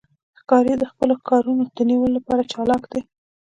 ښکاري 0.39 0.73
د 0.79 0.83
خپلو 0.91 1.13
ښکارونو 1.21 1.63
د 1.75 1.77
نیولو 1.89 2.15
لپاره 2.17 2.49
چالاک 2.51 2.83
دی. 2.91 3.01